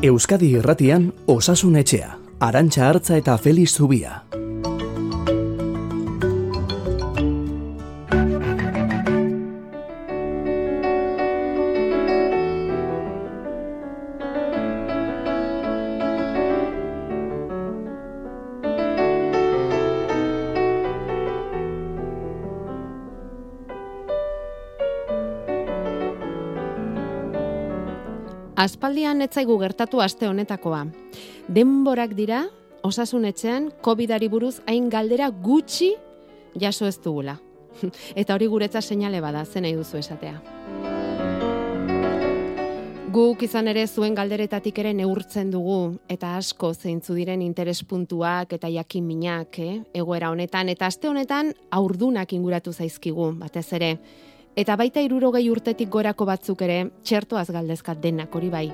[0.00, 4.27] Euskadi Irratian Osasun Etxea, Arantxa Artza eta Feliz Zubia.
[29.28, 30.86] Etzaigu gertatu aste honetakoa.
[31.52, 32.46] Denborak dira,
[32.86, 35.90] osasun etxean, COVID-ari buruz hain galdera gutxi
[36.56, 37.34] jaso ez dugula.
[38.20, 40.38] Eta hori guretza seinale bada, zen nahi duzu esatea.
[43.12, 49.06] Guk izan ere zuen galderetatik ere neurtzen dugu eta asko zeintzu diren interespuntuak eta jakin
[49.08, 49.80] minak, eh?
[49.96, 53.90] egoera honetan eta aste honetan aurdunak inguratu zaizkigu, batez ere.
[54.56, 58.66] Eta baita irurogei urtetik gorako batzuk ere, txertoaz galdezkat denak, hori bai,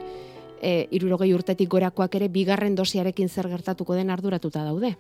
[0.64, 4.94] e, irurogei urtetik gorakoak ere, bigarren dosiarekin zer gertatuko den arduratuta daude.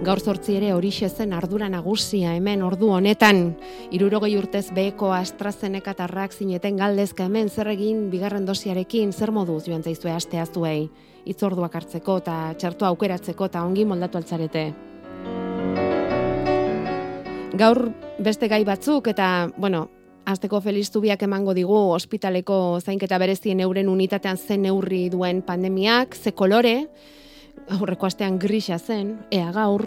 [0.00, 3.56] Gaur zortzi ere hori zen ardura nagusia hemen ordu honetan,
[3.92, 9.82] irurogei urtez beheko AstraZeneca tarrak zineten galdezka hemen zer egin bigarren dosiarekin zer moduz joan
[9.82, 10.88] zaizue astea zuei,
[11.26, 14.64] itzorduak hartzeko eta txertoa aukeratzeko eta ongi moldatu altzarete.
[17.60, 19.90] Gaur beste gai batzuk eta, bueno,
[20.24, 26.88] azteko feliztubiak emango digu ospitaleko zainketa berezien euren unitatean zen neurri duen pandemiak, ze kolore,
[27.68, 29.86] aurreko astean grisa zen, ea gaur.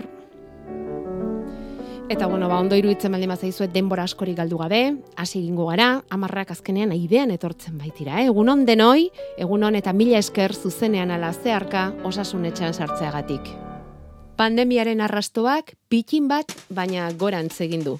[2.09, 4.81] Eta bueno, ba, ondo iruditzen baldin mazaizuet denbora askori galdu gabe,
[5.15, 8.27] hasi egingo gara, amarrak azkenean aidean etortzen baitira, eh?
[8.27, 13.55] egun on denoi, egun on eta mila esker zuzenean ala zeharka osasun etxean sartzeagatik
[14.37, 17.97] pandemiaren arrastoak pikin bat baina gorantz egin du.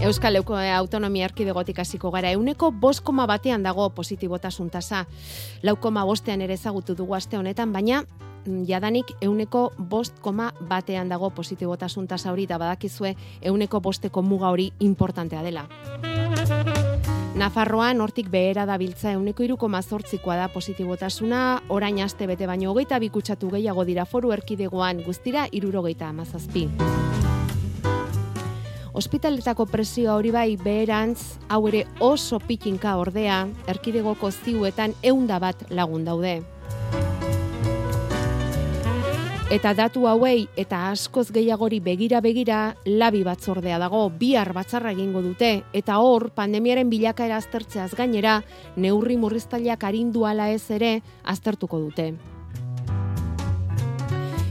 [0.00, 5.06] Euskal Leuko Autonomia Erkidegotik hasiko gara euneko bost koma batean dago positibotasun tasa.
[5.62, 8.04] Lau koma bostean ere ezagutu dugu aste honetan, baina
[8.46, 14.54] mm, jadanik euneko bost koma batean dago positibotasun tasa hori da badakizue euneko bosteko muga
[14.54, 15.66] hori importantea dela.
[17.34, 22.98] Nafarroan hortik behera da biltza euneko iruko mazortzikoa da positibotasuna, orain aste bete baino hogeita
[23.02, 26.68] bikutsatu gehiago dira foru erkidegoan guztira irurogeita amazazpi.
[28.92, 36.06] Hospitaletako presioa hori bai beherantz, hau ere oso pikinka ordea, erkidegoko ziuetan eunda bat lagun
[36.08, 36.38] daude.
[39.48, 45.62] Eta datu hauei eta askoz gehiagori begira begira labi batzordea dago bihar batzarra egingo dute
[45.72, 48.42] eta hor pandemiaren bilakaera aztertzeaz gainera
[48.76, 52.12] neurri murriztaileak arindu ala ez ere aztertuko dute.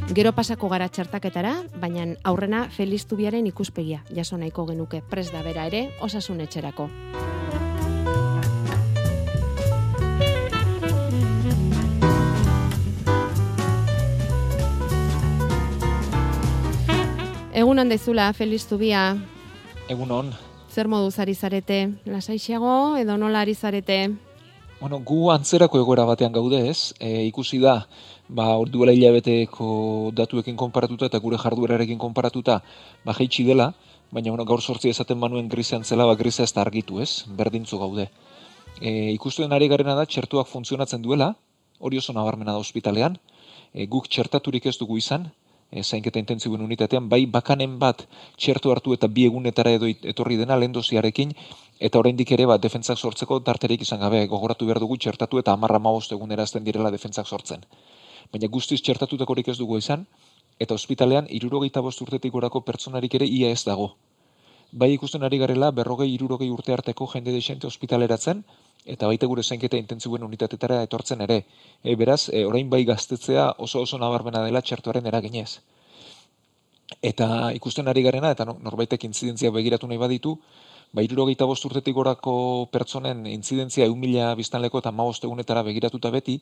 [0.07, 1.51] Gero pasako gara txertaketara,
[1.81, 6.87] baina aurrena Felistubiaren ikuspegia jaso nahiko genuke pres da bera ere osasun etxerako.
[17.57, 19.17] Egun hon dezula, Feliz Zubia.
[19.89, 20.31] Egun hon.
[20.71, 21.81] Zer modu zari zarete?
[22.05, 23.97] Lasaixeago edo nola ari zarete?
[24.79, 26.93] Bueno, gu antzerako egoera batean gaude ez.
[26.99, 27.87] E, ikusi da,
[28.29, 32.61] ba, duela hilabeteko datuekin konparatuta eta gure jarduerarekin konparatuta,
[33.05, 33.73] ba, jaitsi dela,
[34.11, 37.79] baina bueno, gaur sortzi esaten manuen grizean zela, ba, grizea ez da argitu ez, berdintzu
[37.79, 38.09] gaude.
[38.81, 41.33] E, ikustuen ari garena da, txertuak funtzionatzen duela,
[41.79, 43.17] hori oso nabarmena da ospitalean,
[43.73, 45.29] e, guk txertaturik ez dugu izan,
[45.71, 48.05] e, zainketa intentzibuen unitatean, bai bakanen bat
[48.37, 51.33] txertu hartu eta bi egunetara edo etorri dena lehen doziarekin,
[51.79, 55.79] eta oraindik ere bat defentzak sortzeko tarterik izan gabe gogoratu behar dugu txertatu eta amarra
[55.79, 57.65] maost egunera azten direla defentzak sortzen.
[58.31, 60.05] Baina guztiz txertatutakorik ez dugu izan,
[60.59, 63.95] eta ospitalean irurogeita bost urtetik gorako pertsonarik ere ia ez dago.
[64.71, 68.43] Bai ikusten ari garela berrogei irurogei urte arteko jende desente ospitaleratzen,
[68.85, 71.43] eta baita gure zainketa intentzibuen unitatetara etortzen ere.
[71.83, 75.61] E, beraz, e, orain bai gaztetzea oso oso nabarmena dela txertuaren eraginez.
[77.01, 80.37] Eta ikusten ari garena, eta norbaitek intzidentzia begiratu nahi baditu,
[80.91, 86.41] ba, irurogeita urtetik gorako pertsonen intzidentzia egun mila biztanleko eta maost egunetara begiratuta beti,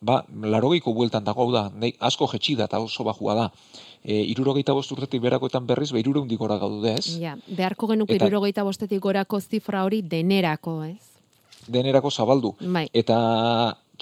[0.00, 3.46] ba, larogeiko bueltan dago da, nahi, asko jetxi da eta oso bajua da.
[4.02, 7.18] E, irurogeita bost urtetik berakoetan berriz, ba, irureundik gora gaudu ez.
[7.20, 11.10] Ja, beharko genuke eta, irurogeita bostetik gorako zifra hori denerako, ez?
[11.70, 12.54] denerako zabaldu.
[12.60, 12.86] Bai.
[12.96, 13.16] Eta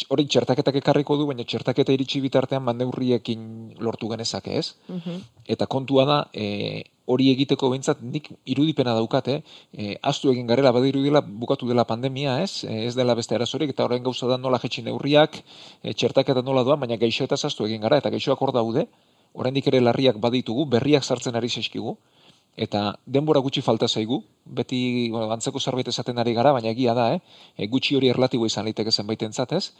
[0.08, 3.42] hori txertaketak ekarriko du, baina txertaketa iritsi bitartean mandeurriekin
[3.82, 4.74] lortu genezake, ez?
[4.88, 5.18] Mhm.
[5.56, 9.38] Eta kontua da, e, hori egiteko behintzat nik irudipena daukate,
[9.72, 12.64] e, astu egin garela, bada irudila bukatu dela pandemia, ez?
[12.68, 15.40] E, ez dela beste arazorik, eta horren gauza da nola jetxin neurriak,
[15.82, 18.86] e, txertaketa nola doan, baina gaixo eta astu egin gara, eta gaixoak hor daude,
[19.32, 21.96] oraindik ere larriak baditugu, berriak sartzen ari zeskigu,
[22.58, 24.80] eta denbora gutxi falta zaigu, beti
[25.12, 27.20] bueno, antzeko zerbait esaten ari gara, baina egia da, eh?
[27.56, 29.70] E, gutxi hori erlatibo izan liteke zenbaiten zatez,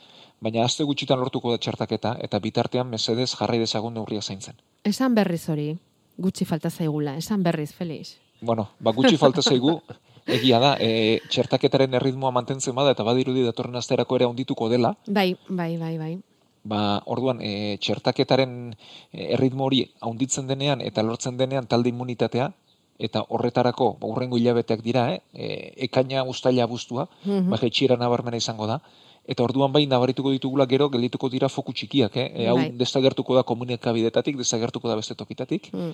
[0.41, 4.57] baina azte gutxitan lortuko da txertaketa, eta bitartean mesedez jarrai dezagun neurria zaintzen.
[4.87, 5.73] Esan berriz hori,
[6.19, 8.19] gutxi falta zaigula, esan berriz, Felix.
[8.41, 9.79] Bueno, ba, gutxi falta zaigu,
[10.39, 14.95] egia da, e, txertaketaren erritmoa mantentzen bada, eta badirudi datorren asterako ere ondituko dela.
[15.07, 16.15] Bai, bai, bai, bai.
[16.69, 18.75] Ba, orduan, e, txertaketaren
[19.13, 22.51] erritmo hori haunditzen denean eta lortzen denean talde immunitatea,
[22.99, 25.23] eta horretarako ba, urrengo hilabeteak dira, eh?
[25.33, 27.89] E, ekaina ustaila abuztua, mm -hmm.
[27.89, 28.83] ba, nabarmena izango da,
[29.29, 32.27] eta orduan bain nabarituko ditugula gero geldituko dira foku txikiak, eh?
[32.33, 32.71] E, hau bai.
[32.81, 35.91] desagertuko da komunikabidetatik, desagertuko da beste tokitatik, mm.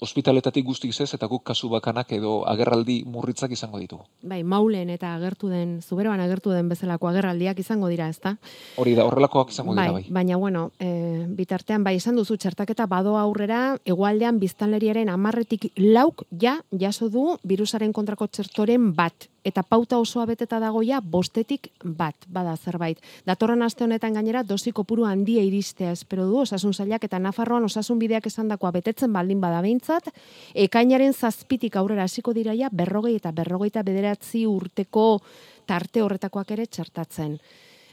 [0.00, 4.08] ospitaletatik guztiz ez, eta guk kasu bakanak edo agerraldi murritzak izango ditugu.
[4.22, 8.38] Bai, maulen eta agertu den, zuberoan agertu den bezalako agerraldiak izango dira, ezta?
[8.80, 10.04] Hori da, horrelakoak izango bai, dira, bai.
[10.20, 16.62] Baina, bueno, e, bitartean, bai, izan duzu txertaketa bado aurrera, egualdean biztanleriaren amarretik lauk ja,
[16.72, 22.98] jaso du virusaren kontrako txertoren bat eta pauta osoa beteta dagoia bostetik bat, bada zerbait.
[23.26, 27.98] Datorren aste honetan gainera dosi kopuru handia iristea espero du osasun sailak eta Nafarroan osasun
[27.98, 30.10] bideak esandakoa betetzen baldin bada behintzat,
[30.54, 35.20] ekainaren zazpitik aurrera hasiko diraia berrogei eta berrogeita bederatzi urteko
[35.66, 37.38] tarte horretakoak ere txertatzen.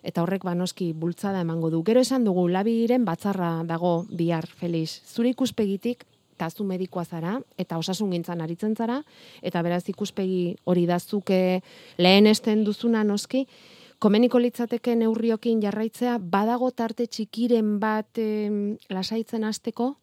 [0.06, 1.82] Eta horrek banoski bultzada emango du.
[1.84, 5.00] Gero esan dugu, labiren batzarra dago bihar, Felix.
[5.10, 9.02] Zure ikuspegitik, eta zu medikoa zara, eta osasun gintzan aritzen zara,
[9.42, 11.62] eta beraz ikuspegi hori dazuke
[11.98, 13.46] lehen esten duzuna noski,
[14.00, 18.20] komeniko litzateke neurriokin jarraitzea, badago tarte txikiren bat
[18.92, 19.96] lasaitzen hasteko?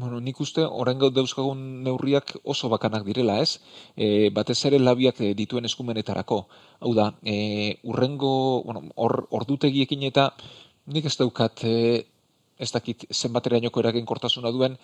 [0.00, 3.58] Bueno, nik uste, orain dauzkagun neurriak oso bakanak direla, ez?
[3.96, 6.44] E, batez ere labiak e, dituen eskumenetarako.
[6.80, 10.30] Hau da, e, urrengo, bueno, or, ordutegiekin eta
[10.94, 11.74] nik ez daukat e,
[12.60, 14.76] ez dakit zenbaterainoko eragin kortasuna duen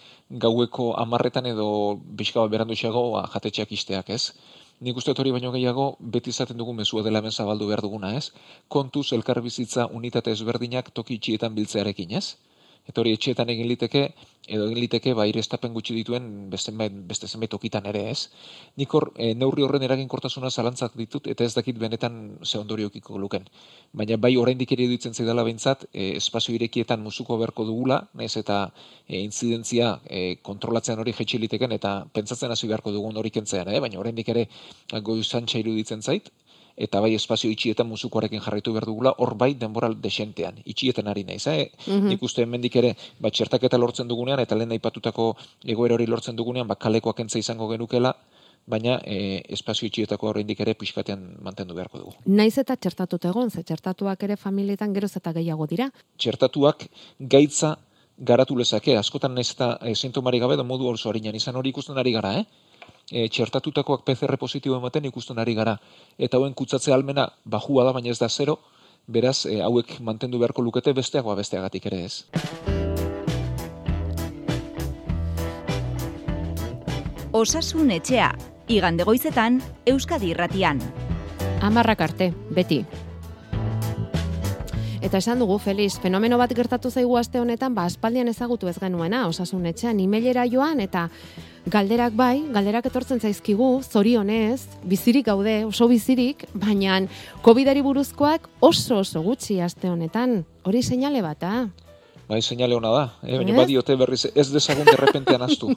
[0.44, 1.68] gaueko amarretan edo
[2.20, 4.32] bizka berandu xago ba, jatetxeak isteak, ez?
[4.80, 8.30] Nik uste hori baino gehiago beti izaten dugu mezua dela hemen zabaldu behar duguna, ez?
[8.68, 12.26] Kontuz elkarbizitza unitate ezberdinak toki itxietan biltzearekin, ez?
[12.86, 14.02] Eta hori etxeetan egin liteke,
[14.46, 16.72] edo egin liteke, ba, irestapen gutxi dituen beste,
[17.10, 18.28] beste zenbait okitan ere ez.
[18.78, 23.48] Nik hor, e, neurri horren eraginkortasuna zalantzak ditut, eta ez dakit benetan ze ondoriokiko luken.
[23.92, 28.60] Baina bai oraindik ere dutzen zaidala behintzat, e, espazio irekietan musuko berko dugula, nez eta
[29.08, 33.80] e, inzidentzia e, kontrolatzean hori jetxiliteken, eta pentsatzen hasi beharko dugun hori kentzean, eh?
[33.82, 34.46] baina oraindik ere
[35.02, 36.30] goizan txairu ditzen zait,
[36.76, 41.46] eta bai espazio itxietan musukoarekin jarraitu behar dugula, hor bai denbora desentean, itxietan ari naiz,
[41.46, 41.72] eh?
[41.86, 45.34] Mm Nik uste hemendik ere, ba, txertaketa lortzen dugunean, eta lehen aipatutako
[45.64, 48.14] egoera hori lortzen dugunean, ba, kalekoak entza izango genukela,
[48.66, 52.14] baina e, espazio itxietako horreindik ere pixkatean mantendu beharko dugu.
[52.26, 55.88] Naiz eta txertatut egon, ze txertatuak ere familietan geroz eta gehiago dira?
[56.18, 56.88] Txertatuak
[57.20, 57.76] gaitza
[58.18, 61.98] garatu lezake, askotan naiz eta e, sintomari gabe da modu oso harinan izan hori ikusten
[61.98, 62.65] ari gara, eh?
[63.10, 65.76] E, txertatutakoak PCR positibo ematen ikusten ari gara.
[66.18, 68.58] Eta hauen kutsatze almena bajua da, baina ez da zero,
[69.06, 72.24] beraz, e, hauek mantendu beharko lukete besteagoa besteagatik ere ez.
[77.36, 78.30] Osasun etxea,
[78.72, 80.80] igande goizetan, Euskadi irratian.
[81.60, 82.84] Amarrak arte, beti.
[85.04, 89.26] Eta esan dugu, Feliz, fenomeno bat gertatu zaigu aste honetan, ba, aspaldian ezagutu ez genuena,
[89.28, 91.08] osasun etxean, imelera joan, eta
[91.68, 97.02] galderak bai, galderak etortzen zaizkigu, zorionez, bizirik gaude, oso bizirik, baina
[97.44, 100.44] COVID-ari buruzkoak oso oso gutxi aste honetan.
[100.64, 101.66] Hori seinale bat, ah?
[102.26, 103.02] Bai, seinale hona da.
[103.22, 103.36] Eh?
[103.36, 105.74] Baina badiote berriz ez dezagun derrepentean astu.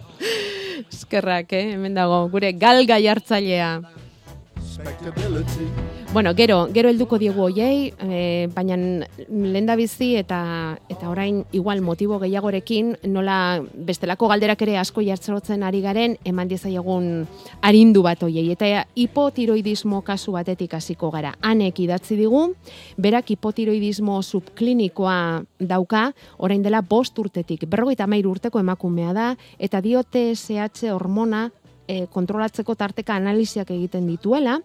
[0.92, 1.72] Eskerrak, eh?
[1.74, 3.74] hemen dago, gure galga jartzailea.
[6.12, 8.76] Bueno, gero, gero helduko diegu hoiei, e, baina
[9.28, 10.40] lenda bizi eta
[10.90, 17.26] eta orain igual motibo gehiagorekin nola bestelako galderak ere asko jartzerotzen ari garen eman diezaiegun
[17.62, 18.48] arindu bat hoiei.
[18.50, 21.36] Eta hipotiroidismo kasu batetik hasiko gara.
[21.46, 22.42] Hanek idatzi digu,
[22.98, 25.16] berak hipotiroidismo subklinikoa
[25.60, 31.50] dauka, orain dela bost urtetik, berrogeita mairu urteko emakumea da, eta diote SH hormona
[31.90, 34.58] e, kontrolatzeko tarteka analiziak egiten dituela,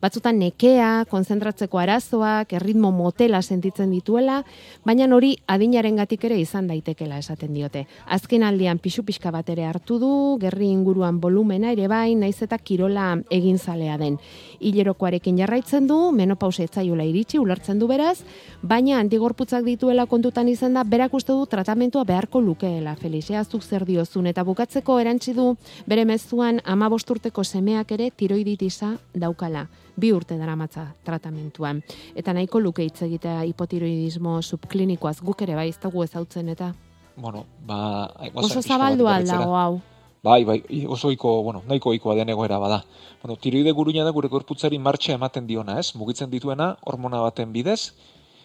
[0.00, 4.40] batzutan nekea, konzentratzeko arazoak, erritmo motela sentitzen dituela,
[4.86, 7.86] baina hori adinaren gatik ere izan daitekela esaten diote.
[8.08, 12.58] Azken aldian pixu pixka bat ere hartu du, gerri inguruan volumena ere bai, naiz eta
[12.58, 14.18] kirola egin zalea den.
[14.60, 18.20] Hilerokoarekin jarraitzen du, menopausa etzaiola iritsi, ulertzen du beraz,
[18.62, 23.86] baina antigorputzak dituela kontutan izan da, berak uste du tratamentua beharko lukeela, Felixea, zuk zer
[23.88, 25.54] diozun, eta bukatzeko erantzi du
[25.88, 29.66] bere mezuan ama bosturteko semeak ere tiroiditisa daukala.
[30.00, 31.82] Bi urte daramatza tratamentuan.
[32.14, 36.72] Eta nahiko luke hitz egitea hipotiroidismo subklinikoaz guk ere bai ez dugu ezautzen eta.
[37.16, 38.08] Bueno, ba...
[38.34, 39.80] Oso zabaldua dago hau.
[40.22, 42.84] Bai, bai, oso ohiko, bueno, nahiko ohikoa den egoera bada.
[43.22, 45.94] Bueno, tiroide guruina da gure gorputzari martxa ematen diona, ez?
[45.96, 47.94] Mugitzen dituena hormona baten bidez,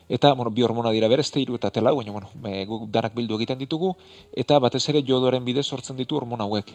[0.08, 3.14] eta, bueno, bi hormona dira bere, este hiru eta tela, baina, bueno, e, guk danak
[3.18, 3.92] bildu egiten ditugu,
[4.32, 6.72] eta batez ere jodoren bidez sortzen ditu hormona hauek.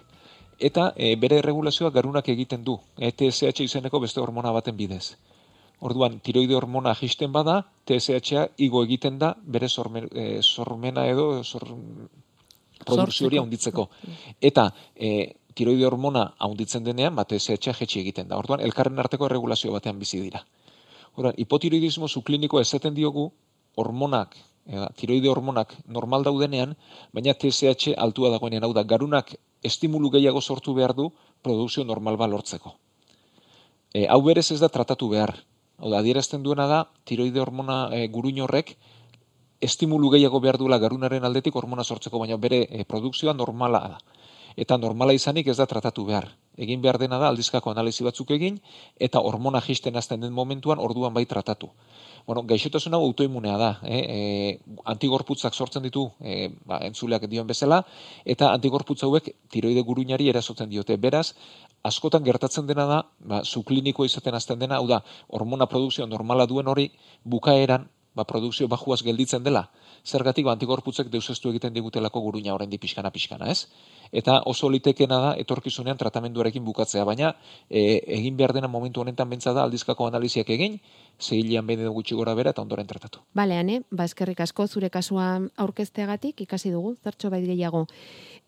[0.58, 5.16] Eta e, bere erregulazioa garunak egiten du, e, TSH izeneko beste hormona baten bidez.
[5.80, 9.72] Orduan, tiroide hormona jisten bada, TSH-a igo egiten da bere
[10.12, 11.70] e, sormena edo sor,
[12.86, 13.86] produkzio hori handitzeko.
[14.40, 15.12] Eta e,
[15.54, 18.38] tiroide hormona handitzen denean, bat ez jetxi egiten da.
[18.38, 20.42] Orduan, elkarren arteko erregulazio batean bizi dira.
[21.16, 23.30] Orduan, hipotiroidismo zukliniko ezaten diogu,
[23.76, 26.76] hormonak, e, tiroide hormonak normal daudenean,
[27.12, 31.10] baina TSH altua dagoenean, hau da, garunak estimulu gehiago sortu behar du
[31.42, 32.76] produkzio normal ba lortzeko.
[33.92, 35.34] E, hau berez ez da tratatu behar.
[35.80, 38.76] Hau da, adierazten duena da, tiroide hormona e, guruin horrek,
[39.60, 43.98] estimulu gehiago behar duela garunaren aldetik hormona sortzeko, baina bere e, produkzioa normala da.
[44.56, 46.26] Eta normala izanik ez da tratatu behar.
[46.58, 48.58] Egin behar dena da aldizkako analizi batzuk egin,
[48.98, 51.70] eta hormona jisten azten den momentuan orduan bai tratatu.
[52.26, 54.00] Bueno, gaixotasun hau autoimunea da, eh?
[54.00, 57.80] e, antigorputzak sortzen ditu e, ba, entzuleak dioen bezala,
[58.24, 60.96] eta antigorputza hauek tiroide guruinari erasotzen diote.
[60.96, 61.30] Beraz,
[61.84, 66.68] askotan gertatzen dena da, ba, zukliniko izaten azten dena, hau da, hormona produkzio normala duen
[66.68, 66.90] hori
[67.24, 69.68] bukaeran ba, produkzio bajuaz gelditzen dela,
[70.04, 73.66] zergatik ba, antigorputzek deusestu egiten digutelako guruina orain pixkana pixkana, ez?
[74.12, 77.34] Eta oso litekena da etorkizunean tratamenduarekin bukatzea, baina
[77.68, 80.80] e, egin behar dena momentu honetan bentsa da aldizkako analiziak egin,
[81.20, 83.22] zehilean behin edo gutxi gora bera eta ondoren tratatu.
[83.34, 87.86] Bale, ane, ba eskerrik asko zure kasua aurkezteagatik ikasi dugu, zertxo bait gehiago.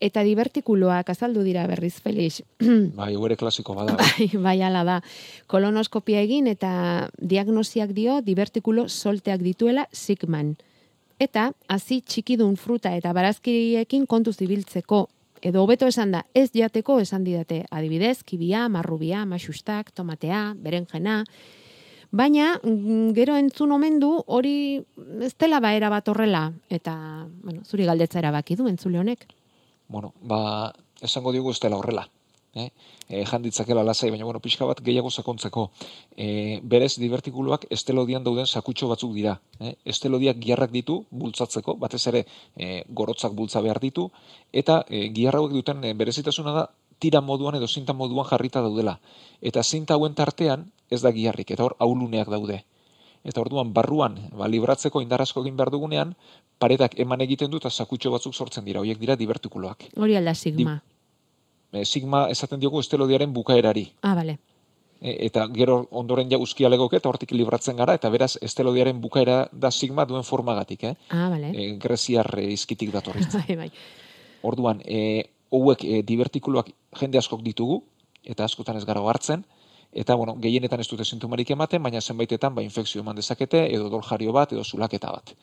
[0.02, 2.42] Eta divertikuloak azaldu dira berriz, Felix.
[2.98, 3.94] bai, gure klasiko bada.
[4.00, 4.98] Bai, bai, ala da.
[5.46, 10.56] Kolonoskopia egin eta diagnosiak dio divertikulo solteak dituela sigman.
[11.22, 15.04] Eta, hazi txikidun fruta eta barazkiriekin kontu zibiltzeko
[15.42, 21.22] edo hobeto esan da, ez jateko esan didate, adibidez, kibia, marrubia, maxustak, tomatea, berenjena,
[22.12, 24.82] Baina, mm, gero entzun omen du hori
[25.24, 26.92] ez dela baera bat horrela, eta,
[27.40, 29.24] bueno, zuri galdetza erabaki du entzule honek.
[29.88, 32.04] Bueno, ba, esango diogu ez dela horrela.
[32.54, 32.68] Eh?
[33.08, 35.70] E, janditzakela lasai, baina bueno, pixka bat gehiago sakontzeko.
[36.16, 39.38] E, berez, divertikuloak estelodian dauden sakutxo batzuk dira.
[39.60, 39.74] Eh?
[39.94, 44.10] Estelodiak giarrak ditu, bultzatzeko, batez ere e, gorotzak bultza behar ditu,
[44.52, 46.66] eta e, giarrauek duten e, berezitasuna da,
[47.02, 48.98] tira moduan edo zinta moduan jarrita daudela.
[49.40, 52.62] Eta zinta hauen tartean ez da giarrik, eta hor auluneak daude.
[53.24, 56.16] Eta orduan barruan, ba, libratzeko indarazko egin behar dugunean,
[56.62, 59.88] paretak eman egiten du eta sakutxo batzuk sortzen dira, horiek dira divertikuloak.
[59.96, 60.76] Hori alda sigma.
[60.78, 60.91] Di,
[61.84, 63.86] sigma esaten diogu estelodiaren bukaerari.
[64.02, 64.38] Ah, bale.
[65.00, 69.70] E, eta gero ondoren ja uzkialegoke eta hortik libratzen gara, eta beraz estelodiaren bukaera da
[69.70, 70.94] sigma duen formagatik, eh?
[71.10, 71.50] Ah, bale.
[71.50, 73.42] E, greziar izkitik datorritzen.
[73.48, 73.70] bai, bai.
[74.42, 77.82] Orduan, e, hauek e, divertikuloak jende askok ditugu,
[78.22, 79.44] eta askotan ez gara hartzen,
[79.92, 84.32] eta bueno, gehienetan ez dute sintomarik ematen, baina zenbaitetan ba infekzio eman dezakete edo doljario
[84.32, 85.34] bat edo zulaketa bat.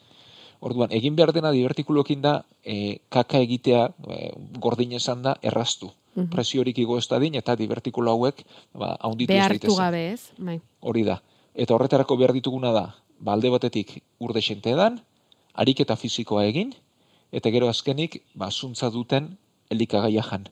[0.59, 2.33] Orduan, egin behar dena divertikuloekin da
[2.63, 5.91] e, kaka egitea e, gordin esan da erraztu.
[6.16, 6.30] Mm -hmm.
[6.30, 9.78] Presiorik igo ez din, eta divertikulo hauek ba, haunditu ez daitezen.
[9.78, 10.62] gabe ez, bai.
[10.80, 11.22] Hori da.
[11.54, 15.01] Eta horretarako behar dituguna da, balde ba, batetik urde edan,
[15.54, 16.74] ariketa fizikoa egin,
[17.32, 19.38] eta gero azkenik, ba, zuntza duten
[19.70, 20.48] elikagaia jan.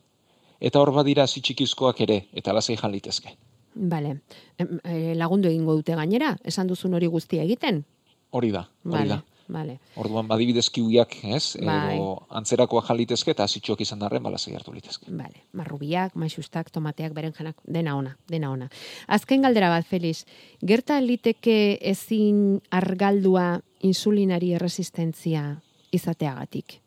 [0.60, 3.36] Eta hor badira zitxikizkoak ere, eta lasai jan litezke.
[3.74, 4.20] Bale,
[4.58, 7.84] e, lagundu egingo dute gainera, esan duzun hori guztia egiten?
[8.30, 9.22] Hori da, hori da.
[9.48, 9.78] Vale.
[9.96, 11.56] Orduan badibidez kiuiak, ez?
[11.64, 11.96] Bai.
[11.96, 15.10] Edo antzerakoa jalitezke eta zitxoak izan darren bala hartu litezke.
[15.10, 15.44] Vale.
[15.52, 18.68] Marrubiak, maixustak, tomateak, berenjenak, dena ona, dena ona.
[19.06, 20.26] Azken galdera bat, Feliz.
[20.60, 25.60] Gerta liteke ezin argaldua insulinari erresistentzia
[25.92, 26.80] izateagatik?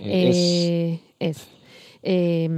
[0.00, 0.36] ez.
[0.36, 1.36] E, ez
[2.02, 2.48] e,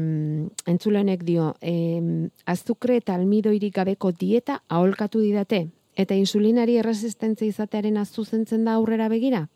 [0.66, 2.00] entzulenek dio, e,
[2.46, 9.46] azukre eta almidoirik gabeko dieta aholkatu didate, eta insulinari erresistentzia izatearen azuzentzen da aurrera begira?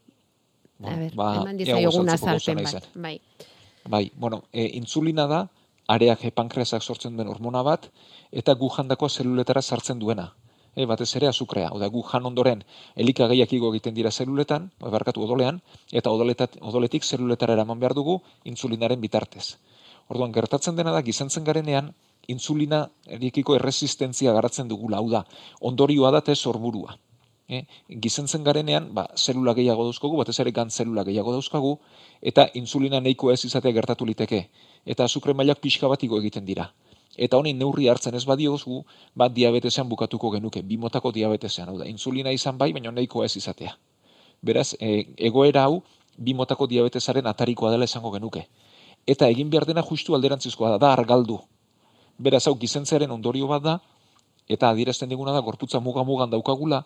[0.78, 2.88] Ba, a ber, ba, eman azalpen bat.
[2.94, 3.20] Bai.
[3.88, 5.46] bai, bueno, e, insulina da,
[5.88, 7.88] areak pankreasak sortzen duen hormona bat,
[8.32, 10.34] eta gu jandako zeluletara sartzen duena.
[10.76, 12.62] E, batez ere azukrea, oda gu jan ondoren
[12.96, 15.62] elikagaiak igo egiten dira zeluletan, barkatu odolean,
[15.92, 19.56] eta odoletat, odoletik zeluletara eraman behar dugu insulinaren bitartez.
[20.12, 21.94] Orduan, gertatzen dena da, gizantzen garenean,
[22.32, 25.24] insulina erikiko erresistentzia garatzen dugu hau da,
[25.60, 26.96] ondorioa da te sorburua.
[27.48, 27.62] E,
[28.02, 31.78] gizentzen garenean, ba, zelula gehiago dauzkagu, batez ere gan zelula gehiago dauzkagu,
[32.20, 34.48] eta insulina nahiko ez izatea gertatu liteke.
[34.84, 36.72] Eta azukre mailak pixka bat egiten dira.
[37.16, 38.82] Eta honi neurri hartzen ez badiozu,
[39.14, 43.76] bat diabetesean bukatuko genuke, bimotako diabetesean, hau da, insulina izan bai, baina nahiko ez izatea.
[44.42, 45.82] Beraz, e, egoera hau,
[46.18, 48.48] bimotako diabetesaren atarikoa dela esango genuke
[49.06, 51.38] eta egin behar dena justu alderantzizkoa da, da argaldu.
[52.18, 53.74] Beraz, hau gizentzearen ondorio bat da,
[54.48, 56.84] eta adierazten diguna da gorputza muga-mugan daukagula,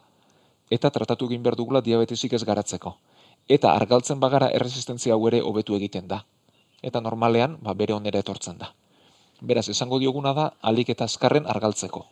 [0.70, 2.96] eta tratatu egin behar dugula diabetesik ez garatzeko.
[3.48, 6.22] Eta argaltzen bagara erresistentzia hau ere hobetu egiten da.
[6.82, 8.72] Eta normalean, ba, bere onera etortzen da.
[9.40, 12.04] Beraz, esango dioguna da, alik eta azkarren argaltzeko.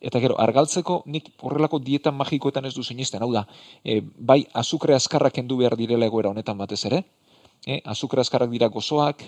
[0.00, 3.44] Eta gero, argaltzeko, nik horrelako dietan magikoetan ez du sinisten, hau da,
[3.84, 7.02] e, bai, azukre azkarrak kendu behar direla egoera honetan batez ere,
[7.66, 9.24] e, azukre azkarrak dira gozoak,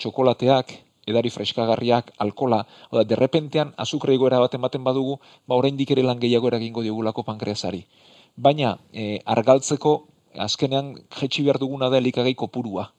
[0.00, 0.72] txokolateak,
[1.06, 6.20] edari freskagarriak, alkola, hau da, derrepentean azukre egoera baten baten badugu, ba, oraindik ere lan
[6.20, 7.84] gehiago eragingo diogulako pankreasari.
[8.36, 9.94] Baina, e, argaltzeko,
[10.46, 12.90] azkenean, jetxi behar duguna da elikagai kopurua.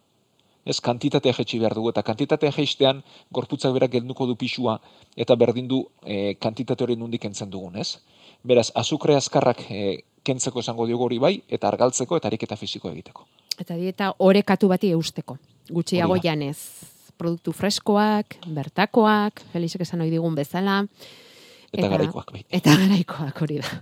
[0.65, 4.79] Ez, kantitatea jetxi behar dugu, eta kantitatea jeistean, gorputzak berak gelduko du pixua,
[5.15, 8.00] eta berdin du e, kantitate hori nundik entzen dugun, ez?
[8.43, 9.83] Beraz, azukre azkarrak e,
[10.25, 13.27] kentzeko esango diogu hori bai, eta argaltzeko, eta ariketa fisiko egiteko.
[13.62, 15.38] Eta dieta orekatu bati eusteko.
[15.69, 16.94] Gutxiago janez.
[17.17, 20.84] Produktu freskoak, bertakoak, Felixek esan ohi digun bezala.
[21.72, 22.45] Eta, garaikoak bai.
[22.51, 23.75] Eta garaikoak hori da.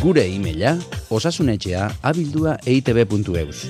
[0.00, 0.76] Gure e-maila
[1.10, 3.62] osasunetxea abildua eitb.eus.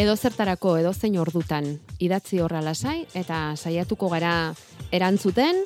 [0.00, 1.66] Edo zertarako edo zein ordutan
[2.02, 4.32] idatzi horra lasai eta saiatuko gara
[4.90, 5.62] erantzuten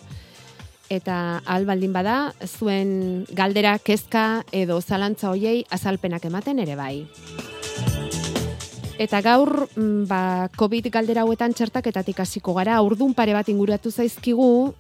[0.91, 7.07] eta albaldin bada zuen galdera kezka edo zalantza hoiei azalpenak ematen ere bai.
[8.99, 14.73] Eta gaur, mm, ba, COVID galdera hauetan txertaketatik hasiko gara, urdun pare bat inguratu zaizkigu,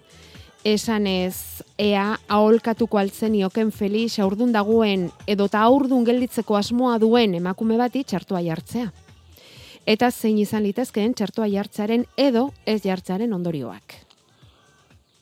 [0.64, 7.34] esan ez, ea, aholkatuko altzen ioken Felix, aurdun dagoen, edo eta aurdun gelditzeko asmoa duen
[7.34, 8.92] emakume bati txartua jartzea.
[9.84, 14.03] Eta zein izan litezkeen txartua jartzaren edo ez jartzaren ondorioak.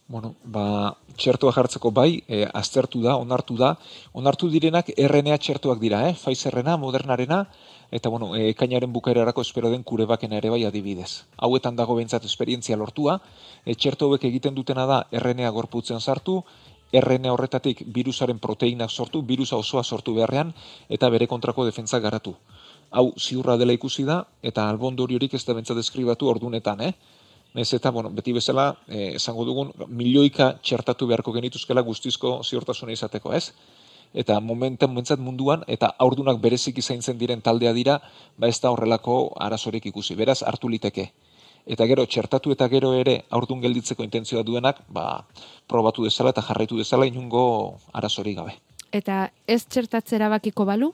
[0.08, 3.76] Bueno, ba, txertua jartzeko bai, e, aztertu da, onartu da.
[4.18, 6.16] Onartu direnak RNA txertuak dira, eh?
[6.18, 7.38] Pfizerrena, Modernarena,
[7.90, 11.24] eta bueno, e, kainaren bukaerarako espero den kure ere bai adibidez.
[11.36, 13.20] Hauetan dago behintzat esperientzia lortua,
[13.64, 16.42] e, txertu hauek egiten dutena da RNA gorputzen sartu,
[16.92, 20.52] RNA horretatik virusaren proteinak sortu, virusa osoa sortu beharrean,
[20.88, 22.34] eta bere kontrako defentsa garatu.
[22.90, 26.92] Hau ziurra dela ikusi da, eta albondoriorik ez da bentsat deskribatu ordunetan, eh?
[27.54, 33.34] Nez eta, bueno, beti bezala, eh, esango dugun, milioika txertatu beharko genituzkela guztizko ziurtasuna izateko,
[33.36, 33.52] ez?
[34.14, 38.00] Eta momentan momentzat munduan, eta aurdunak berezik zaintzen diren taldea dira,
[38.36, 40.14] ba ez da horrelako arazorik ikusi.
[40.14, 41.12] Beraz, hartu liteke.
[41.66, 45.24] Eta gero, txertatu eta gero ere aurdun gelditzeko intentzioa duenak, ba,
[45.68, 48.56] probatu dezala eta jarraitu dezala inungo arazorik gabe.
[48.92, 50.92] Eta ez txertatzera bakiko balu?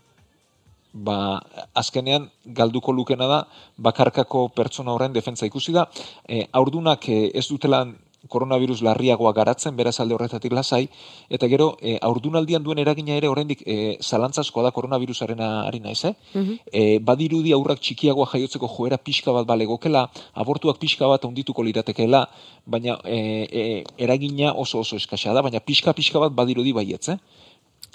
[1.05, 1.41] Ba,
[1.75, 3.39] azkenean galduko lukena da
[3.77, 5.89] bakarkako pertsona horren defentsa ikusi da.
[6.29, 7.87] E, aurdunak e, ez dutela
[8.29, 10.89] koronavirus larriagoa garatzen, beraz alde horretatik lasai,
[11.31, 16.15] eta gero, e, aurdunaldian duen eragina ere oraindik e, zalantzaskoa da koronavirusaren ari naiz, eh?
[16.35, 16.57] Mm
[17.09, 20.03] badirudi aurrak txikiagoa jaiotzeko joera pixka bat balegokela,
[20.35, 22.25] abortuak pixka bat ondituko liratekeela,
[22.67, 23.63] baina e, e,
[23.97, 27.19] eragina oso oso eskasa da, baina pixka pixka bat badirudi baietz, eh?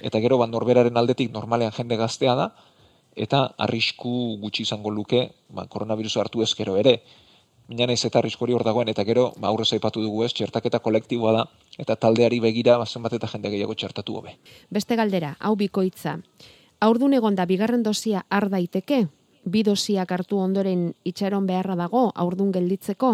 [0.02, 2.50] Eta gero, ba, norberaren aldetik normalean jende gaztea da,
[3.15, 7.02] eta arrisku gutxi izango luke, ba, koronavirusa hartu ezkero ere,
[7.71, 10.82] Mina naiz eta arrisku hori hor dagoen, eta gero, ba, aurrez aipatu dugu ez, txertaketa
[10.84, 11.43] kolektiboa da,
[11.80, 14.36] eta taldeari begira, ba, zenbat eta jende gehiago txertatu hobe.
[14.69, 16.17] Beste galdera, hau bikoitza.
[16.84, 19.06] Aurdun egon da bigarren dosia har daiteke?
[19.47, 23.13] Bi dosiak hartu ondoren itxaron beharra dago aurdun gelditzeko?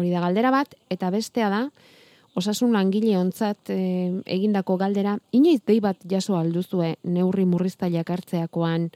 [0.00, 1.62] Hori da galdera bat, eta bestea da,
[2.38, 3.78] osasun langile ontzat e,
[4.24, 8.88] egindako galdera, inoiz dei bat jaso alduzue neurri murriztailak hartzeakoan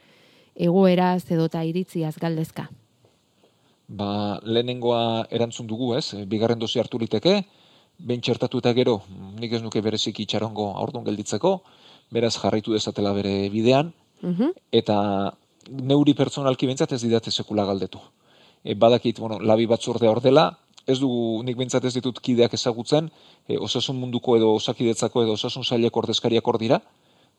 [0.56, 2.68] egoera zedota iritziaz galdezka?
[3.88, 7.42] Ba, lehenengoa erantzun dugu ez, bigarren dozi hartu liteke,
[7.98, 9.00] behin txertatu eta gero,
[9.40, 11.58] nik ez nuke berezik itxarongo aurdun gelditzeko,
[12.12, 14.56] beraz jarraitu dezatela bere bidean, mhm.
[14.72, 14.96] eta
[15.70, 18.00] neuri pertsonalki bentsat ez didate sekula galdetu.
[18.64, 20.50] E, badakit, bueno, labi batzorde hor dela,
[20.86, 23.10] ez dugu nik bentsat ez ditut kideak ezagutzen,
[23.46, 26.80] e, osasun munduko edo osakidetzako edo osasun saileko ordezkariak hor dira,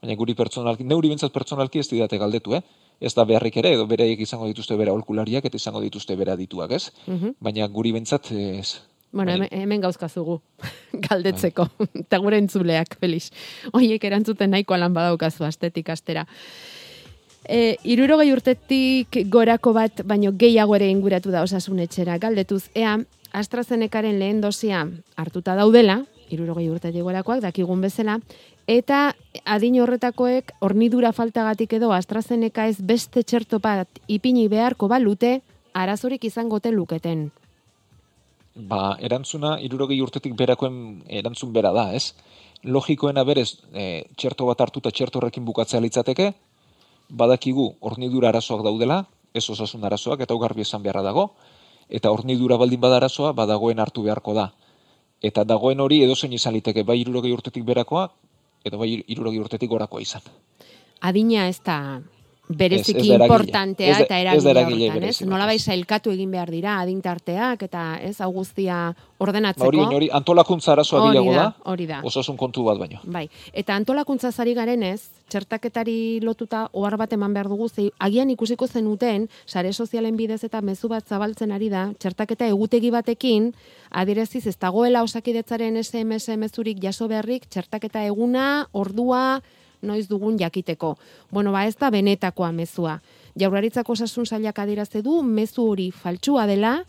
[0.01, 2.63] baina guri pertsonalki, neuri bentsat pertsonalki ez didate galdetu, eh?
[3.03, 6.71] Ez da beharrik ere, edo bereiek izango dituzte bera olkulariak, eta izango dituzte bera dituak,
[6.71, 6.87] ez?
[7.07, 7.37] Mhm.
[7.43, 8.79] Baina guri bentsat, ez...
[9.13, 10.39] Bueno, hemen, hemen gauzkazugu,
[11.07, 11.67] galdetzeko,
[12.05, 13.29] eta gure entzuleak, Felix.
[13.73, 16.25] Oiek erantzuten nahiko lan badaukazu, astetik astera.
[17.43, 22.17] E, irurogei urtetik gorako bat, baino gehiago ere inguratu da osasun etxera.
[22.17, 22.95] Galdetuz, ea,
[23.33, 24.85] AstraZenecaren lehen dosia
[25.19, 25.99] hartuta daudela,
[26.33, 28.19] irurogei urtetik gorakoak, dakigun bezala,
[28.67, 29.11] Eta
[29.43, 35.41] adin horretakoek hornidura faltagatik edo AstraZeneca ez beste txerto bat ipini beharko balute
[35.73, 37.31] arazorik izango luketen.
[38.55, 42.13] Ba, erantzuna irurogei urtetik berakoen erantzun bera da, ez?
[42.63, 46.33] logikoena berez e, txerto bat hartuta txerto horrekin bukatzea litzateke,
[47.09, 51.33] badakigu hornidura arazoak daudela, ez osasun arazoak, eta ugarbi esan beharra dago,
[51.89, 54.51] eta hornidura baldin bada arazoa, badagoen hartu beharko da.
[55.23, 58.09] Eta dagoen hori edo zein izan liteke, bai irurogei urtetik berakoa,
[58.67, 60.25] edo bai irurogei urtetik gorakoa izan.
[60.99, 61.77] Adina ez da
[62.49, 64.99] bereziki Ez- ez importantea Ez eta ez eragile horretan, ez?
[65.01, 65.59] berezi, Nola bai bai.
[65.59, 69.67] sailkatu egin behar dira adintarteak eta ez hau guztia Ba, ordenatzeko.
[69.67, 72.01] hori, hori antolakuntza arazoa gehiago da, da, hori da.
[72.03, 72.99] osasun kontu bat baino.
[73.05, 78.67] Bai, eta antolakuntza zari garenez, txertaketari lotuta ohar bat eman behar dugu, zei, agian ikusiko
[78.67, 83.53] zenuten, sare sozialen bidez eta mezu bat zabaltzen ari da, txertaketa egutegi batekin,
[83.89, 89.41] adieraziz ez dagoela osakidetzaren SMS mezurik jaso beharrik, txertaketa eguna, ordua,
[89.83, 90.95] noiz dugun jakiteko.
[91.31, 92.99] Bueno, ba ez da benetakoa mezua.
[93.39, 96.79] Jaurlaritzako osasun sailak adierazte du mezu hori faltsua dela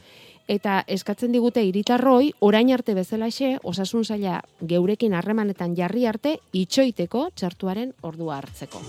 [0.49, 7.95] eta eskatzen digute hiritarroi orain arte bezalaxe osasun saila geurekin harremanetan jarri arte itxoiteko txertuaren
[8.03, 8.85] ordua hartzeko.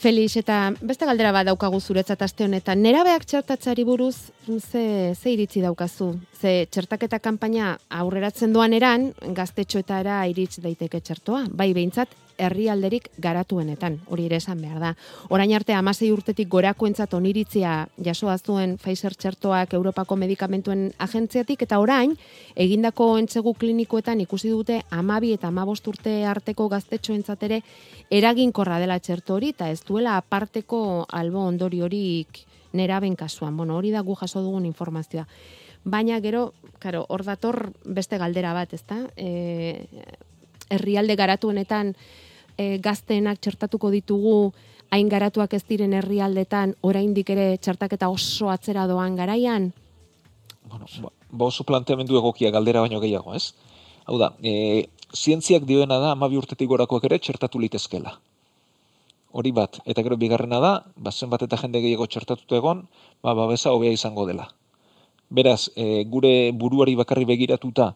[0.00, 2.80] Felix, eta beste galdera bat daukagu zuretzat aste honetan.
[2.80, 6.14] Nerabeak txertatzeari buruz ze, ze iritzi daukazu?
[6.40, 11.42] Ze txertaketa kanpaina aurreratzen doan eran, gaztetxoetara iritz daiteke txertoa.
[11.52, 14.90] Bai, behintzat, herrialderik garatuenetan, hori ere esan behar da.
[15.28, 22.16] Orain arte amasei urtetik gorakoentzat oniritzia jasoa zuen Pfizer txertoak Europako medikamentuen agentziatik, eta orain,
[22.56, 27.62] egindako entzegu klinikoetan ikusi dute amabi eta amabost urte arteko gaztetxoentzat ere
[28.10, 33.56] eraginkorra dela txerto hori, eta ez duela aparteko albo ondori horik neraben kasuan.
[33.56, 35.26] Bueno, hori da gu jaso dugun informazioa.
[35.84, 39.00] Baina gero, karo, hor dator beste galdera bat, ezta?
[39.16, 39.86] E,
[40.70, 41.94] herrialde garatuenetan
[42.60, 44.52] e, gazteenak txertatuko ditugu
[44.90, 49.70] hain garatuak ez diren herrialdetan oraindik ere txertaketa oso atzera doan garaian?
[50.70, 53.54] Bueno, ba, ba oso planteamendu egokia galdera baino gehiago, ez?
[54.06, 58.16] Hau da, e, zientziak dioena da amabi urtetik gorakoak ere txertatu litezkela.
[59.30, 62.84] Hori bat, eta gero bigarrena da, ba, zenbat eta jende gehiago txertatuta egon,
[63.22, 64.48] ba, babesa hobea izango dela.
[65.30, 67.92] Beraz, e, gure buruari bakarri begiratuta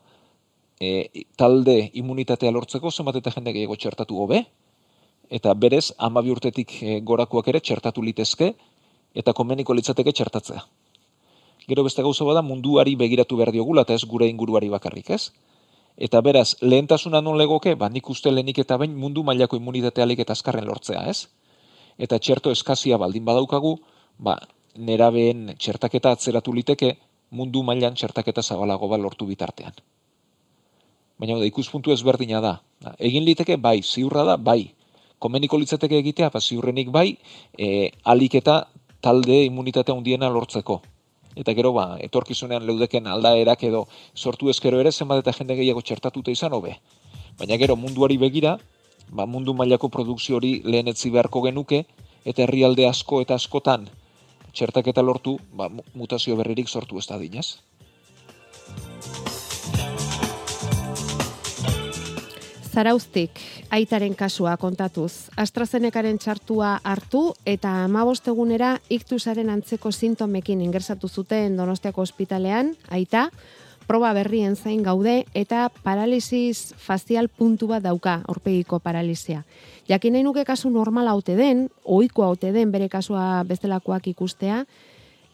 [0.81, 4.45] e, talde immunitatea lortzeko zenbat eta jende gehiago txertatu hobe,
[5.31, 8.55] eta berez, amabi urtetik e, gorakoak ere txertatu litezke,
[9.15, 10.65] eta komeniko litzateke txertatzea.
[11.69, 15.31] Gero beste gauza bada munduari begiratu behar diogula eta ez gure inguruari bakarrik, ez?
[15.97, 20.25] Eta beraz, lehentasuna non legoke, ba nik uste lehenik eta behin mundu mailako immunitatea alik
[20.27, 21.29] eta azkarren lortzea, ez?
[21.97, 23.79] Eta txerto eskazia baldin badaukagu,
[24.19, 24.37] ba,
[24.77, 26.97] nerabeen txertaketa atzeratu liteke,
[27.31, 29.73] mundu mailan txertaketa zabalago bat lortu bitartean.
[31.19, 32.55] Baina da, ikuspuntu ezberdina da.
[32.99, 34.75] Egin liteke, bai, ziurra da, bai.
[35.23, 37.17] Komeniko litzateke egitea, ba, ziurrenik bai,
[37.57, 38.65] e, alik eta
[39.05, 40.81] talde immunitatea hundiena lortzeko.
[41.39, 46.31] Eta gero, ba, etorkizunean leudeken aldaerak edo sortu ezkero ere zenbat eta jende gehiago txertatuta
[46.35, 46.77] izan hobe.
[47.39, 48.59] Baina gero munduari begira,
[49.11, 51.85] ba, mundu mailako produkzio hori lehenetzi beharko genuke,
[52.25, 53.89] eta herrialde asko eta askotan
[54.55, 57.59] txertaketa lortu, ba, mu- mutazio berririk sortu ez da dinez.
[62.75, 63.39] Zarauztik,
[63.71, 65.29] aitaren kasua kontatuz.
[65.39, 73.29] AstraZenecaren txartua hartu eta amabostegunera iktusaren antzeko sintomekin ingersatu zuten Donostiako ospitalean, aita,
[73.87, 79.45] proba berrien zain gaude eta paralisis fazial puntu bat dauka, aurpegiko paralisia.
[79.87, 84.65] Jakin nahi nuke kasu normala haute den, ohikoa haute den bere kasua bestelakoak ikustea,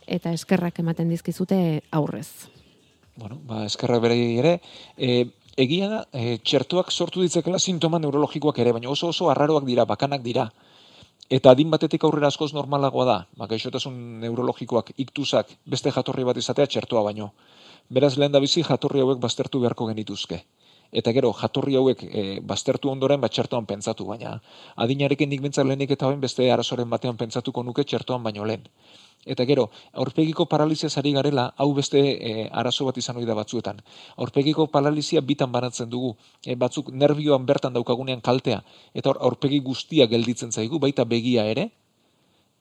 [0.04, 2.50] eta eskerrak ematen dizkizute aurrez.
[3.16, 4.58] Bueno, ba, eskerrak berei ere,
[4.96, 5.30] e,
[5.64, 10.22] egia da, e, txertoak sortu ditzekela sintoma neurologikoak ere, baina oso oso arraroak dira, bakanak
[10.24, 10.48] dira.
[11.30, 16.66] Eta adin batetik aurrera askoz normalagoa da, ba, gaixotasun neurologikoak, iktusak, beste jatorri bat izatea
[16.66, 17.30] txertoa baino.
[17.90, 20.40] Beraz lehen da bizi jatorri hauek baztertu beharko genituzke.
[20.92, 24.40] Eta gero, jatorri hauek e, baztertu ondoren bat txertoan pentsatu, baina
[24.76, 28.66] adinarekin nik bentsat lehenik eta behin beste arazoren batean pentsatuko nuke txertoan baino lehen.
[29.26, 33.82] Eta gero, aurpegiko paraliziaz ari garela, hau beste e, arazo bat izan ohi da batzuetan.
[34.16, 36.14] Aurpegiko paralizia bitan banatzen dugu.
[36.44, 38.62] E, batzuk nervioan bertan daukagunean kaltea,
[38.94, 41.68] eta aurpegi guztia gelditzen zaigu, baita begia ere,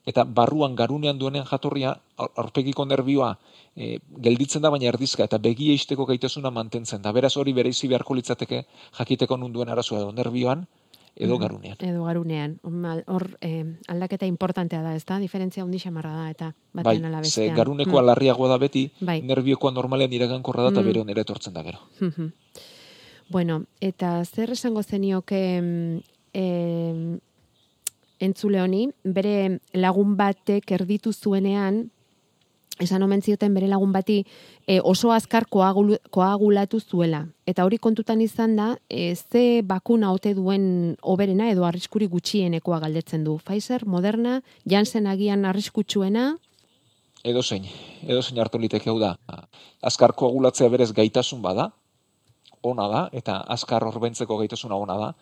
[0.06, 3.38] eta barruan garunean duenean jatorria, aur- aurpegiko nervioa
[3.76, 7.12] e, gelditzen da, baina erdizka, eta begia isteko gaitasuna mantentzen da.
[7.12, 8.66] Beraz hori bereizi beharko litzateke
[8.98, 10.66] jakiteko nun duen arazoa edo nervioan,
[11.16, 11.42] edo Mhm.
[11.42, 11.76] garunean.
[11.80, 12.60] Edo garunean.
[13.08, 15.20] Hor- eh, aldaketa importantea da, ezta?
[15.20, 17.56] Diferentzia handi xamarra da eta Bai, batean ala ze bestean.
[17.58, 18.06] garunekoa Mm.
[18.06, 19.22] larriagoa da beti, Bai.
[19.22, 20.86] nerviokoa normalean iragankorra da eta Mm.
[20.86, 21.80] bere onera etortzen da gero.
[22.00, 22.32] Mhm.
[23.30, 26.00] bueno, eta zer esango zenioke mm,
[26.34, 27.20] em,
[28.20, 31.88] entzule honi, bere lagun batek erditu zuenean
[32.80, 34.22] esan omen zioten bere lagun bati
[34.68, 37.26] e, oso azkar koagulu, koagulatu zuela.
[37.48, 43.26] Eta hori kontutan izan da, e, ze bakuna ote duen oberena edo arriskuri gutxienekoa galdetzen
[43.28, 43.38] du.
[43.44, 46.32] Pfizer, Moderna, Janssen agian arriskutsuena?
[47.24, 47.68] Edo zein,
[48.08, 49.16] edo zein hartu liteke da.
[49.84, 51.72] Azkar koagulatzea berez gaitasun bada,
[52.64, 55.14] ona da, eta azkar horbentzeko gaitasuna ona da.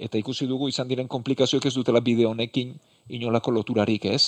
[0.00, 2.72] Eta ikusi dugu izan diren komplikazioek ez dutela bide honekin
[3.08, 4.24] inolako loturarik ez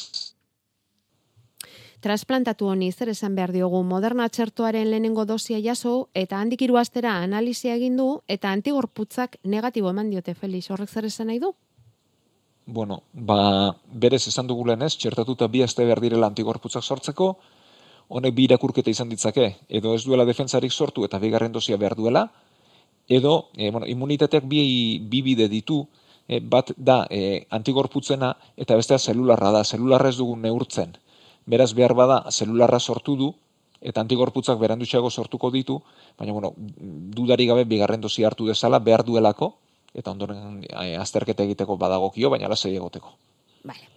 [2.03, 7.13] trasplantatu honi zer esan behar diogu moderna txertoaren lehenengo dosia jaso eta handik hiru astera
[7.23, 8.07] analizia egin du
[8.37, 11.53] eta antigorputzak negatibo eman diote Felix horrek zer esan nahi du?
[12.67, 17.37] Bueno, ba, berez esan dugu ez, txertatuta bi aste behar direla antigorputzak sortzeko,
[18.09, 22.29] honek bi irakurketa izan ditzake, edo ez duela defensarik sortu eta bigarren dosia behar duela,
[23.09, 25.87] edo e, bueno, immunitateak bi, bi bide ditu,
[26.29, 30.97] e, bat da e, antigorputzena eta bestea zelularra da, zelularra ez dugu neurtzen
[31.47, 33.33] beraz behar bada zelularra sortu du,
[33.81, 35.81] eta antigorputzak berandutxeago sortuko ditu,
[36.19, 39.53] baina, bueno, dudari gabe bigarren dozi hartu dezala, behar duelako,
[39.95, 43.17] eta ondoren e, azterketa egiteko badagokio, baina lasei egoteko.
[43.65, 43.89] Vale.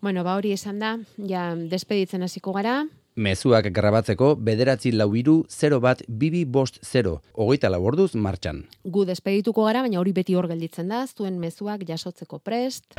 [0.00, 0.96] Bueno, ba hori esan da,
[1.28, 2.84] ja despeditzen hasiko gara.
[3.16, 8.58] Mezuak grabatzeko bederatzi lau iru 0 bat bibi bost 0, hogeita laborduz martxan.
[8.84, 12.98] Gu despedituko gara, baina hori beti hor gelditzen da, zuen mezuak jasotzeko prest.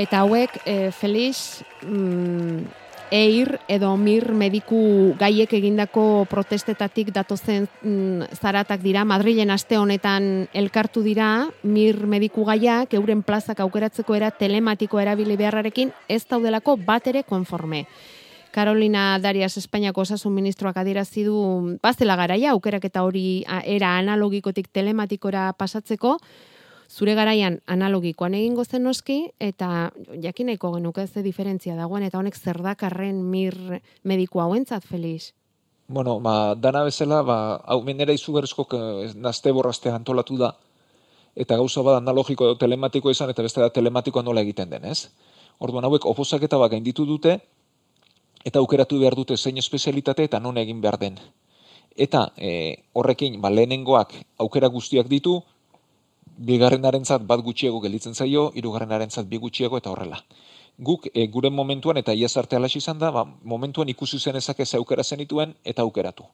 [0.00, 8.82] Eta hauek, e, Felix, mm, eir edo mir mediku gaiek egindako protestetatik datozen mm, zaratak
[8.82, 15.36] dira, Madrilen aste honetan elkartu dira, mir mediku gaiak, euren plazak aukeratzeko era telematiko erabili
[15.36, 17.86] beharrarekin, ez daudelako bat ere konforme.
[18.54, 21.38] Carolina Darias Espainiako osasun ministroak adierazi du
[21.82, 26.20] bazela garaia aukerak eta hori era analogikotik telematikora pasatzeko,
[26.90, 29.92] zure garaian analogikoan egingo zen noski eta
[30.22, 35.32] jakineko genuke ze diferentzia dagoen eta honek zer dakarren mir mediku hauentzat Felix.
[35.86, 38.66] Bueno, ba, dana bezala, ba, hau menera izugarrizko
[39.20, 40.54] nazte borrazte antolatu da,
[41.36, 45.10] eta gauza bada analogiko edo telematiko izan, eta beste da telematikoa nola egiten den, ez?
[45.60, 47.36] Orduan hauek opozaketa bat gainditu dute,
[48.44, 51.18] eta aukeratu behar dute zein espezialitate eta non egin behar den.
[51.96, 55.42] Eta e, horrekin, ba, lehenengoak aukera guztiak ditu,
[56.36, 60.18] bigarrenarentzat bat gutxiago gelditzen zaio, hirugarrenarentzat bi gutxiago eta horrela.
[60.78, 64.60] Guk e, gure momentuan eta iaz arte alaxi izan da, ba, momentuan ikusi zen ezak
[64.60, 66.26] ez aukera zenituen eta aukeratu.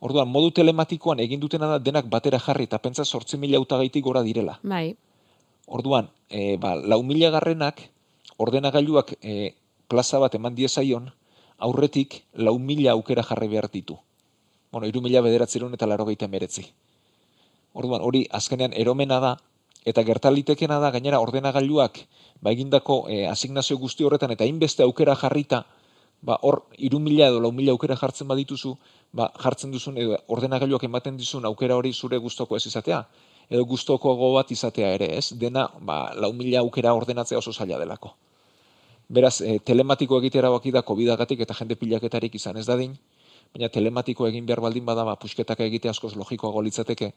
[0.00, 4.22] Orduan, modu telematikoan egin dutena da denak batera jarri eta pentsa sortzi mila autagaitik gora
[4.22, 4.60] direla.
[4.62, 4.94] Bai.
[5.66, 7.82] Orduan, e, ba, lau mila garrenak,
[8.38, 9.54] ordenagailuak e,
[9.88, 11.10] plaza bat eman diezaion,
[11.58, 13.98] aurretik lau mila aukera jarri behar ditu.
[14.70, 16.70] Bueno, iru mila bederatzerun eta laro meretzi.
[17.78, 19.36] Orduan, hori azkenean eromena da,
[19.86, 22.00] eta gertalitekena da, gainera ordenagailuak,
[22.42, 25.62] ba egindako e, asignazio guzti horretan, eta inbeste aukera jarrita,
[26.22, 28.74] ba hor, iru mila edo lau mila aukera jartzen badituzu,
[29.14, 33.04] ba jartzen duzun, edo ordenagailuak ematen dizun aukera hori zure gustoko ez izatea,
[33.48, 35.30] edo gustoko bat izatea ere, ez?
[35.38, 38.16] Dena, ba, lau mila aukera ordenatzea oso zaila delako.
[39.08, 42.98] Beraz, e, telematiko egitera baki da covid eta jende pilaketarik izan ez dadin,
[43.54, 47.12] baina telematiko egin behar baldin bada, ba, pusketak egite askoz logikoago litzateke,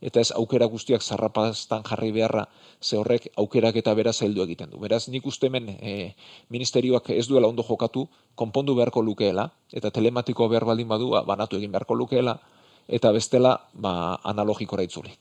[0.00, 2.46] eta ez aukera guztiak zarrapaztan jarri beharra,
[2.80, 4.78] ze horrek aukerak eta beraz heldu egiten du.
[4.78, 6.14] Beraz, nik uste hemen e,
[6.48, 11.58] ministerioak ez duela ondo jokatu, konpondu beharko lukeela, eta telematiko behar baldin badu, ba, banatu
[11.58, 12.38] egin beharko lukeela,
[12.88, 15.16] eta bestela ba, analogikora itzuli.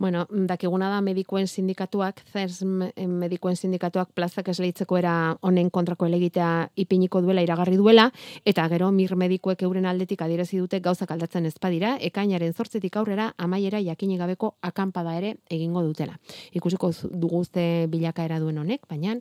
[0.00, 7.20] Bueno, dakiguna da medikuen sindikatuak, zers medikuen sindikatuak plazak esleitzeko era honen kontrako elegitea ipiniko
[7.20, 8.06] duela, iragarri duela,
[8.48, 13.82] eta gero mir medikuek euren aldetik adierazi dute gauzak aldatzen ezpadira, ekainaren zortzetik aurrera amaiera
[13.84, 16.16] jakini gabeko akampada ere egingo dutela.
[16.56, 19.18] Ikusiko duguzte bilakaera duen honek, baina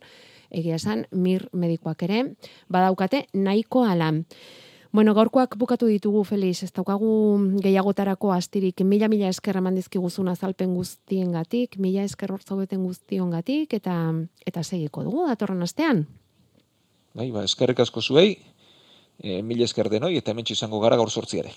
[0.49, 2.23] egia esan mir medikuak ere
[2.71, 4.23] badaukate nahiko alam.
[4.91, 7.12] Bueno, gaurkoak bukatu ditugu, Felix, ez daukagu
[7.62, 13.99] gehiagotarako astirik, mila-mila esker eman dizkiguzun azalpen guztien gatik, mila esker hortzaubeten guztion gatik, eta,
[14.49, 16.08] eta segiko dugu, datorren astean.
[17.13, 18.39] Bai, ba, eskerrik asko zuei,
[19.21, 21.54] e, mila esker denoi, eta hemen izango gara gaur sortziare.